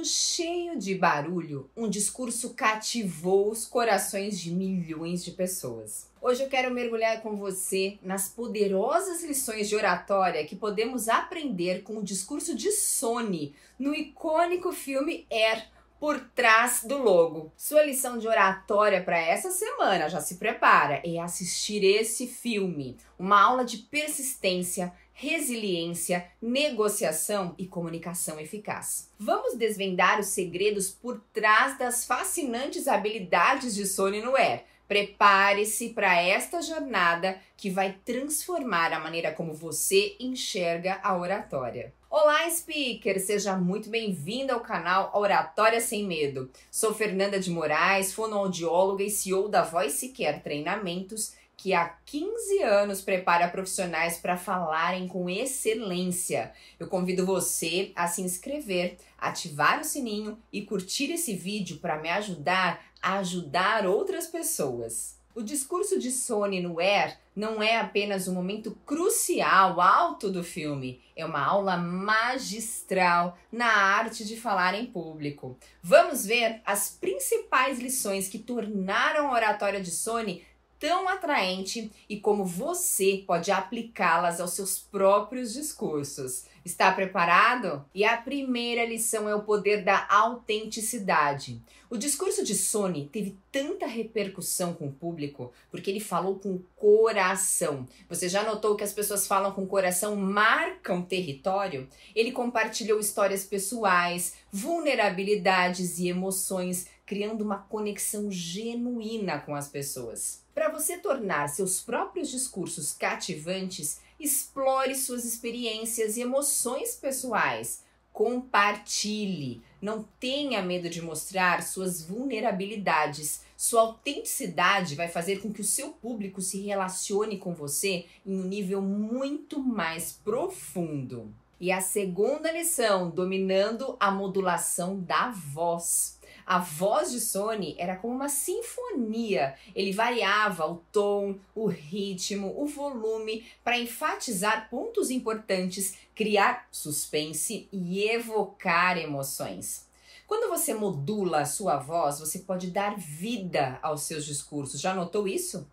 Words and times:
mundo 0.00 0.06
cheio 0.06 0.78
de 0.78 0.94
barulho, 0.94 1.68
um 1.76 1.88
discurso 1.88 2.54
cativou 2.54 3.50
os 3.50 3.66
corações 3.66 4.40
de 4.40 4.50
milhões 4.50 5.22
de 5.22 5.32
pessoas. 5.32 6.08
Hoje 6.22 6.42
eu 6.42 6.48
quero 6.48 6.72
mergulhar 6.72 7.20
com 7.20 7.36
você 7.36 7.98
nas 8.02 8.26
poderosas 8.26 9.22
lições 9.22 9.68
de 9.68 9.76
oratória 9.76 10.44
que 10.46 10.56
podemos 10.56 11.08
aprender 11.08 11.82
com 11.82 11.98
o 11.98 12.02
discurso 12.02 12.54
de 12.54 12.72
Sony 12.72 13.54
no 13.78 13.94
icônico 13.94 14.72
filme 14.72 15.26
Air 15.30 15.66
por 15.98 16.18
trás 16.34 16.82
do 16.82 16.96
logo. 16.96 17.52
Sua 17.54 17.82
lição 17.82 18.16
de 18.16 18.26
oratória 18.26 19.02
para 19.02 19.18
essa 19.18 19.50
semana, 19.50 20.08
já 20.08 20.22
se 20.22 20.36
prepara, 20.36 21.02
é 21.04 21.18
assistir 21.18 21.84
esse 21.84 22.26
filme. 22.26 22.96
Uma 23.18 23.38
aula 23.38 23.66
de 23.66 23.76
persistência, 23.76 24.94
resiliência, 25.20 26.26
negociação 26.40 27.54
e 27.58 27.66
comunicação 27.66 28.40
eficaz. 28.40 29.10
Vamos 29.18 29.54
desvendar 29.54 30.18
os 30.18 30.28
segredos 30.28 30.88
por 30.88 31.20
trás 31.30 31.76
das 31.76 32.06
fascinantes 32.06 32.88
habilidades 32.88 33.74
de 33.74 33.84
Sony 33.84 34.22
no 34.22 34.34
Air. 34.34 34.64
Prepare-se 34.88 35.90
para 35.90 36.22
esta 36.22 36.62
jornada 36.62 37.38
que 37.54 37.68
vai 37.68 37.98
transformar 38.02 38.94
a 38.94 38.98
maneira 38.98 39.30
como 39.30 39.52
você 39.52 40.16
enxerga 40.18 40.98
a 41.02 41.14
oratória. 41.14 41.92
Olá, 42.08 42.48
speaker! 42.50 43.20
Seja 43.20 43.56
muito 43.56 43.90
bem-vindo 43.90 44.52
ao 44.52 44.60
canal 44.60 45.12
Oratória 45.14 45.82
Sem 45.82 46.04
Medo. 46.06 46.50
Sou 46.70 46.94
Fernanda 46.94 47.38
de 47.38 47.50
Moraes, 47.50 48.12
fonoaudióloga 48.12 49.04
e 49.04 49.10
CEO 49.10 49.48
da 49.48 49.62
Voice 49.62 50.08
Care 50.08 50.40
Treinamentos, 50.40 51.34
que 51.60 51.74
há 51.74 51.94
15 52.06 52.62
anos 52.62 53.02
prepara 53.02 53.46
profissionais 53.46 54.16
para 54.16 54.38
falarem 54.38 55.06
com 55.06 55.28
excelência. 55.28 56.54
Eu 56.78 56.88
convido 56.88 57.26
você 57.26 57.92
a 57.94 58.08
se 58.08 58.22
inscrever, 58.22 58.96
ativar 59.18 59.78
o 59.78 59.84
sininho 59.84 60.38
e 60.50 60.62
curtir 60.62 61.12
esse 61.12 61.36
vídeo 61.36 61.76
para 61.76 62.00
me 62.00 62.08
ajudar 62.08 62.82
a 63.02 63.18
ajudar 63.18 63.86
outras 63.86 64.26
pessoas. 64.26 65.18
O 65.34 65.42
discurso 65.42 65.98
de 65.98 66.10
Sony 66.10 66.62
no 66.62 66.80
Air 66.80 67.18
não 67.36 67.62
é 67.62 67.76
apenas 67.76 68.26
um 68.26 68.34
momento 68.34 68.76
crucial, 68.86 69.82
alto 69.82 70.30
do 70.30 70.42
filme, 70.42 71.02
é 71.14 71.26
uma 71.26 71.44
aula 71.44 71.76
magistral 71.76 73.36
na 73.52 73.70
arte 73.70 74.24
de 74.24 74.36
falar 74.36 74.74
em 74.74 74.86
público. 74.86 75.58
Vamos 75.82 76.24
ver 76.24 76.62
as 76.64 76.90
principais 76.90 77.78
lições 77.78 78.28
que 78.28 78.38
tornaram 78.38 79.28
a 79.28 79.32
oratória 79.34 79.80
de 79.80 79.90
Sony 79.90 80.42
tão 80.80 81.08
atraente 81.08 81.92
e 82.08 82.18
como 82.18 82.44
você 82.44 83.22
pode 83.26 83.52
aplicá-las 83.52 84.40
aos 84.40 84.54
seus 84.54 84.78
próprios 84.78 85.52
discursos. 85.52 86.46
Está 86.64 86.92
preparado? 86.92 87.84
E 87.94 88.04
a 88.04 88.16
primeira 88.16 88.84
lição 88.84 89.28
é 89.28 89.34
o 89.34 89.42
poder 89.42 89.82
da 89.82 90.06
autenticidade. 90.10 91.62
O 91.88 91.96
discurso 91.96 92.44
de 92.44 92.54
Sony 92.54 93.08
teve 93.10 93.36
tanta 93.50 93.86
repercussão 93.86 94.74
com 94.74 94.86
o 94.86 94.92
público 94.92 95.52
porque 95.70 95.90
ele 95.90 95.98
falou 95.98 96.38
com 96.38 96.62
coração. 96.76 97.86
Você 98.08 98.28
já 98.28 98.42
notou 98.44 98.76
que 98.76 98.84
as 98.84 98.92
pessoas 98.92 99.26
falam 99.26 99.52
com 99.52 99.66
coração 99.66 100.14
marcam 100.14 101.02
território? 101.02 101.88
Ele 102.14 102.30
compartilhou 102.30 103.00
histórias 103.00 103.44
pessoais, 103.44 104.34
vulnerabilidades 104.52 105.98
e 105.98 106.08
emoções, 106.08 106.86
criando 107.06 107.42
uma 107.42 107.58
conexão 107.58 108.30
genuína 108.30 109.40
com 109.40 109.54
as 109.54 109.66
pessoas. 109.66 110.44
Para 110.54 110.68
você 110.68 110.98
tornar 110.98 111.48
seus 111.48 111.80
próprios 111.80 112.30
discursos 112.30 112.92
cativantes, 112.92 113.98
explore 114.20 114.94
suas 114.94 115.24
experiências 115.24 116.16
e 116.16 116.20
emoções 116.20 116.94
pessoais. 116.94 117.82
Compartilhe. 118.12 119.62
Não 119.80 120.04
tenha 120.20 120.60
medo 120.60 120.90
de 120.90 121.00
mostrar 121.00 121.62
suas 121.62 122.02
vulnerabilidades. 122.02 123.42
Sua 123.56 123.80
autenticidade 123.80 124.94
vai 124.94 125.08
fazer 125.08 125.40
com 125.40 125.52
que 125.52 125.60
o 125.60 125.64
seu 125.64 125.90
público 125.90 126.40
se 126.40 126.60
relacione 126.60 127.38
com 127.38 127.54
você 127.54 128.06
em 128.26 128.38
um 128.38 128.44
nível 128.44 128.82
muito 128.82 129.58
mais 129.58 130.12
profundo. 130.12 131.34
E 131.58 131.70
a 131.70 131.80
segunda 131.80 132.50
lição, 132.50 133.10
dominando 133.10 133.96
a 134.00 134.10
modulação 134.10 134.98
da 135.00 135.30
voz. 135.30 136.18
A 136.50 136.58
voz 136.58 137.12
de 137.12 137.20
Sony 137.20 137.76
era 137.78 137.94
como 137.94 138.12
uma 138.12 138.28
sinfonia. 138.28 139.54
Ele 139.72 139.92
variava 139.92 140.66
o 140.66 140.82
tom, 140.90 141.38
o 141.54 141.68
ritmo, 141.68 142.60
o 142.60 142.66
volume 142.66 143.46
para 143.62 143.78
enfatizar 143.78 144.68
pontos 144.68 145.10
importantes, 145.10 145.94
criar 146.12 146.66
suspense 146.72 147.68
e 147.70 148.02
evocar 148.02 148.98
emoções. 148.98 149.86
Quando 150.26 150.50
você 150.50 150.74
modula 150.74 151.42
a 151.42 151.46
sua 151.46 151.76
voz, 151.76 152.18
você 152.18 152.40
pode 152.40 152.72
dar 152.72 152.98
vida 152.98 153.78
aos 153.80 154.02
seus 154.02 154.26
discursos. 154.26 154.80
Já 154.80 154.92
notou 154.92 155.28
isso? 155.28 155.64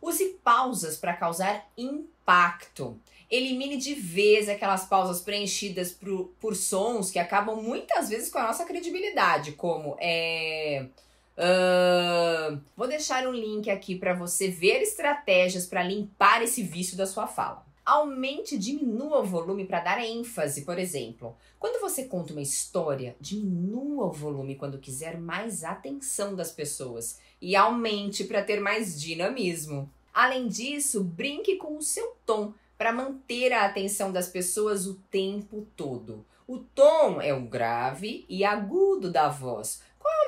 Use 0.00 0.38
pausas 0.42 0.96
para 0.96 1.16
causar 1.16 1.68
impacto. 1.76 3.00
Elimine 3.30 3.76
de 3.76 3.94
vez 3.94 4.48
aquelas 4.48 4.84
pausas 4.84 5.20
preenchidas 5.20 5.90
por, 5.90 6.28
por 6.40 6.54
sons 6.54 7.10
que 7.10 7.18
acabam 7.18 7.60
muitas 7.60 8.08
vezes 8.08 8.30
com 8.30 8.38
a 8.38 8.44
nossa 8.44 8.64
credibilidade, 8.64 9.52
como 9.52 9.96
é. 10.00 10.86
Uh, 11.36 12.58
vou 12.74 12.88
deixar 12.88 13.26
um 13.26 13.32
link 13.32 13.68
aqui 13.68 13.94
para 13.94 14.14
você 14.14 14.48
ver 14.48 14.80
estratégias 14.80 15.66
para 15.66 15.82
limpar 15.82 16.42
esse 16.42 16.62
vício 16.62 16.96
da 16.96 17.06
sua 17.06 17.26
fala. 17.26 17.66
Aumente 17.86 18.56
e 18.56 18.58
diminua 18.58 19.20
o 19.20 19.24
volume 19.24 19.64
para 19.64 19.78
dar 19.78 20.04
ênfase, 20.04 20.64
por 20.64 20.76
exemplo. 20.76 21.36
Quando 21.56 21.80
você 21.80 22.06
conta 22.06 22.32
uma 22.32 22.42
história, 22.42 23.14
diminua 23.20 24.06
o 24.06 24.12
volume 24.12 24.56
quando 24.56 24.80
quiser 24.80 25.16
mais 25.16 25.62
atenção 25.62 26.34
das 26.34 26.50
pessoas 26.50 27.20
e 27.40 27.54
aumente 27.54 28.24
para 28.24 28.42
ter 28.42 28.58
mais 28.58 29.00
dinamismo. 29.00 29.88
Além 30.12 30.48
disso, 30.48 31.04
brinque 31.04 31.54
com 31.58 31.76
o 31.76 31.82
seu 31.82 32.16
tom 32.26 32.52
para 32.76 32.92
manter 32.92 33.52
a 33.52 33.64
atenção 33.64 34.10
das 34.10 34.28
pessoas 34.28 34.88
o 34.88 34.94
tempo 35.08 35.64
todo. 35.76 36.26
O 36.44 36.58
tom 36.58 37.20
é 37.20 37.32
o 37.32 37.42
grave 37.42 38.26
e 38.28 38.44
agudo 38.44 39.12
da 39.12 39.28
voz. 39.28 39.80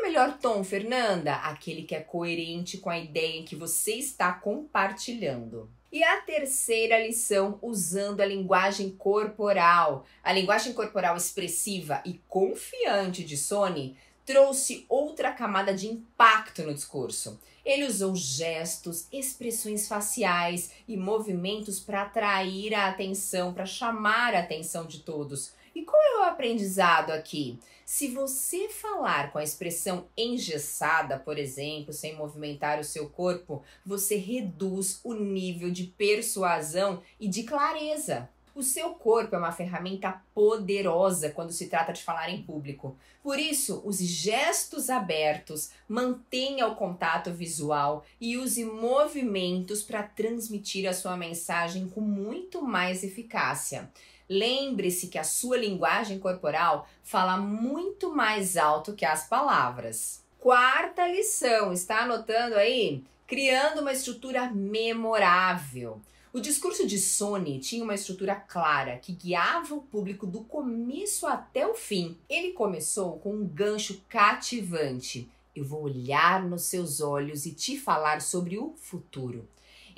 Melhor 0.08 0.38
tom, 0.38 0.64
Fernanda? 0.64 1.34
Aquele 1.34 1.82
que 1.82 1.94
é 1.94 2.00
coerente 2.00 2.78
com 2.78 2.88
a 2.88 2.98
ideia 2.98 3.42
que 3.42 3.54
você 3.54 3.92
está 3.96 4.32
compartilhando. 4.32 5.70
E 5.92 6.02
a 6.02 6.22
terceira 6.22 6.98
lição, 6.98 7.58
usando 7.60 8.22
a 8.22 8.24
linguagem 8.24 8.88
corporal. 8.88 10.06
A 10.24 10.32
linguagem 10.32 10.72
corporal 10.72 11.14
expressiva 11.14 12.00
e 12.06 12.22
confiante 12.26 13.22
de 13.22 13.36
Sony 13.36 13.98
trouxe 14.24 14.86
outra 14.88 15.30
camada 15.30 15.74
de 15.74 15.88
impacto 15.88 16.62
no 16.62 16.72
discurso. 16.72 17.38
Ele 17.62 17.84
usou 17.84 18.16
gestos, 18.16 19.06
expressões 19.12 19.86
faciais 19.86 20.72
e 20.88 20.96
movimentos 20.96 21.78
para 21.78 22.00
atrair 22.00 22.74
a 22.74 22.88
atenção, 22.88 23.52
para 23.52 23.66
chamar 23.66 24.34
a 24.34 24.38
atenção 24.38 24.86
de 24.86 25.00
todos. 25.00 25.52
E 25.78 25.84
qual 25.84 26.02
é 26.02 26.18
o 26.18 26.22
aprendizado 26.24 27.12
aqui? 27.12 27.56
Se 27.86 28.08
você 28.08 28.68
falar 28.68 29.30
com 29.30 29.38
a 29.38 29.44
expressão 29.44 30.08
engessada, 30.16 31.16
por 31.20 31.38
exemplo, 31.38 31.92
sem 31.92 32.16
movimentar 32.16 32.80
o 32.80 32.84
seu 32.84 33.08
corpo, 33.08 33.62
você 33.86 34.16
reduz 34.16 34.98
o 35.04 35.14
nível 35.14 35.70
de 35.70 35.84
persuasão 35.84 37.00
e 37.20 37.28
de 37.28 37.44
clareza. 37.44 38.28
O 38.56 38.62
seu 38.64 38.90
corpo 38.94 39.36
é 39.36 39.38
uma 39.38 39.52
ferramenta 39.52 40.20
poderosa 40.34 41.30
quando 41.30 41.52
se 41.52 41.68
trata 41.68 41.92
de 41.92 42.02
falar 42.02 42.28
em 42.28 42.42
público. 42.42 42.96
Por 43.22 43.38
isso, 43.38 43.80
use 43.84 44.04
gestos 44.04 44.90
abertos, 44.90 45.70
mantenha 45.88 46.66
o 46.66 46.74
contato 46.74 47.30
visual 47.30 48.04
e 48.20 48.36
use 48.36 48.64
movimentos 48.64 49.80
para 49.80 50.02
transmitir 50.02 50.88
a 50.88 50.92
sua 50.92 51.16
mensagem 51.16 51.88
com 51.88 52.00
muito 52.00 52.60
mais 52.62 53.04
eficácia. 53.04 53.88
Lembre-se 54.28 55.08
que 55.08 55.18
a 55.18 55.24
sua 55.24 55.56
linguagem 55.56 56.18
corporal 56.18 56.86
fala 57.02 57.36
muito 57.36 58.14
mais 58.14 58.56
alto 58.56 58.94
que 58.94 59.04
as 59.04 59.26
palavras. 59.26 60.22
Quarta 60.38 61.06
lição, 61.08 61.72
está 61.72 62.02
anotando 62.02 62.56
aí? 62.56 63.02
Criando 63.26 63.80
uma 63.80 63.92
estrutura 63.92 64.50
memorável. 64.50 66.00
O 66.30 66.40
discurso 66.40 66.86
de 66.86 66.98
Sony 66.98 67.58
tinha 67.58 67.82
uma 67.82 67.94
estrutura 67.94 68.34
clara 68.34 68.98
que 68.98 69.12
guiava 69.12 69.74
o 69.74 69.80
público 69.80 70.26
do 70.26 70.44
começo 70.44 71.26
até 71.26 71.66
o 71.66 71.74
fim. 71.74 72.18
Ele 72.28 72.52
começou 72.52 73.18
com 73.18 73.34
um 73.34 73.46
gancho 73.46 74.02
cativante. 74.08 75.28
Eu 75.56 75.64
vou 75.64 75.82
olhar 75.82 76.44
nos 76.44 76.62
seus 76.64 77.00
olhos 77.00 77.46
e 77.46 77.52
te 77.52 77.78
falar 77.78 78.20
sobre 78.20 78.58
o 78.58 78.74
futuro. 78.76 79.48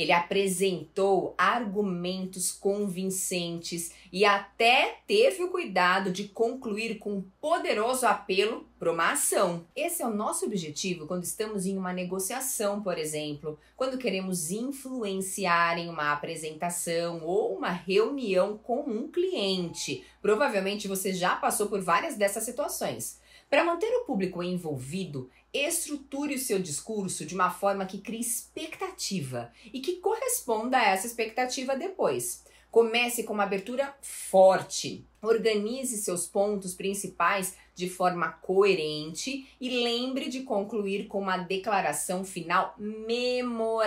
Ele 0.00 0.12
apresentou 0.12 1.34
argumentos 1.36 2.50
convincentes 2.50 3.92
e 4.10 4.24
até 4.24 4.96
teve 5.06 5.42
o 5.42 5.50
cuidado 5.50 6.10
de 6.10 6.24
concluir 6.24 6.98
com 6.98 7.16
um 7.16 7.24
poderoso 7.38 8.06
apelo 8.06 8.66
para 8.78 8.90
uma 8.90 9.12
ação. 9.12 9.66
Esse 9.76 10.02
é 10.02 10.06
o 10.06 10.14
nosso 10.14 10.46
objetivo 10.46 11.06
quando 11.06 11.24
estamos 11.24 11.66
em 11.66 11.76
uma 11.76 11.92
negociação, 11.92 12.82
por 12.82 12.96
exemplo, 12.96 13.58
quando 13.76 13.98
queremos 13.98 14.50
influenciar 14.50 15.76
em 15.76 15.90
uma 15.90 16.12
apresentação 16.12 17.22
ou 17.22 17.54
uma 17.54 17.68
reunião 17.68 18.56
com 18.56 18.80
um 18.80 19.06
cliente. 19.06 20.02
Provavelmente 20.22 20.88
você 20.88 21.12
já 21.12 21.36
passou 21.36 21.66
por 21.66 21.82
várias 21.82 22.16
dessas 22.16 22.44
situações. 22.44 23.20
Para 23.50 23.64
manter 23.64 23.92
o 23.96 24.04
público 24.04 24.44
envolvido, 24.44 25.28
estruture 25.52 26.36
o 26.36 26.38
seu 26.38 26.60
discurso 26.60 27.26
de 27.26 27.34
uma 27.34 27.50
forma 27.50 27.84
que 27.84 27.98
crie 27.98 28.20
expectativa 28.20 29.50
e 29.64 29.80
que 29.80 29.96
corresponda 29.96 30.78
a 30.78 30.84
essa 30.84 31.08
expectativa 31.08 31.74
depois. 31.74 32.44
Comece 32.70 33.24
com 33.24 33.34
uma 33.34 33.42
abertura 33.42 33.92
forte. 34.00 35.04
Organize 35.22 35.98
seus 35.98 36.26
pontos 36.26 36.74
principais 36.74 37.54
de 37.74 37.88
forma 37.88 38.28
coerente 38.28 39.48
e 39.60 39.82
lembre 39.82 40.28
de 40.28 40.42
concluir 40.42 41.06
com 41.06 41.20
uma 41.20 41.38
declaração 41.38 42.22
final 42.24 42.74
memorável. 42.78 43.86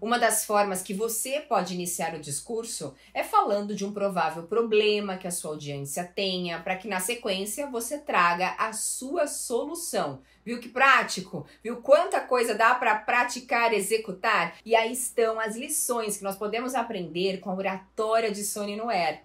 Uma 0.00 0.18
das 0.18 0.44
formas 0.44 0.82
que 0.82 0.92
você 0.92 1.40
pode 1.40 1.74
iniciar 1.74 2.14
o 2.14 2.20
discurso 2.20 2.94
é 3.14 3.24
falando 3.24 3.74
de 3.74 3.84
um 3.84 3.92
provável 3.92 4.42
problema 4.42 5.16
que 5.16 5.26
a 5.26 5.30
sua 5.30 5.52
audiência 5.52 6.04
tenha, 6.04 6.60
para 6.60 6.76
que 6.76 6.86
na 6.88 7.00
sequência 7.00 7.66
você 7.70 7.98
traga 7.98 8.54
a 8.58 8.72
sua 8.74 9.26
solução. 9.26 10.20
Viu 10.44 10.60
que 10.60 10.68
prático? 10.68 11.46
Viu 11.62 11.78
quanta 11.78 12.20
coisa 12.20 12.54
dá 12.54 12.74
para 12.74 12.94
praticar, 12.94 13.72
executar? 13.72 14.56
E 14.64 14.76
aí 14.76 14.92
estão 14.92 15.40
as 15.40 15.56
lições 15.56 16.18
que 16.18 16.24
nós 16.24 16.36
podemos 16.36 16.74
aprender 16.74 17.40
com 17.40 17.50
a 17.50 17.54
oratória 17.56 18.30
de 18.30 18.44
Sony 18.44 18.76
Noer. 18.76 19.22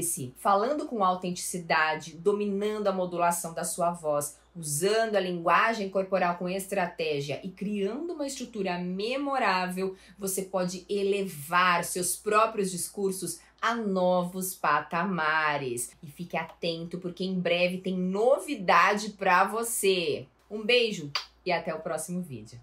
Lembre-se, 0.00 0.32
falando 0.38 0.86
com 0.86 1.04
autenticidade, 1.04 2.16
dominando 2.16 2.86
a 2.86 2.92
modulação 2.92 3.52
da 3.52 3.64
sua 3.64 3.90
voz, 3.90 4.38
usando 4.56 5.14
a 5.14 5.20
linguagem 5.20 5.90
corporal 5.90 6.38
com 6.38 6.48
estratégia 6.48 7.38
e 7.44 7.50
criando 7.50 8.14
uma 8.14 8.26
estrutura 8.26 8.78
memorável, 8.78 9.94
você 10.18 10.42
pode 10.42 10.86
elevar 10.88 11.84
seus 11.84 12.16
próprios 12.16 12.70
discursos 12.70 13.40
a 13.60 13.74
novos 13.74 14.54
patamares. 14.54 15.90
E 16.02 16.06
fique 16.06 16.36
atento 16.36 16.98
porque 16.98 17.22
em 17.22 17.38
breve 17.38 17.78
tem 17.78 17.94
novidade 17.94 19.10
para 19.10 19.44
você. 19.44 20.26
Um 20.50 20.64
beijo 20.64 21.12
e 21.44 21.52
até 21.52 21.74
o 21.74 21.80
próximo 21.80 22.22
vídeo. 22.22 22.58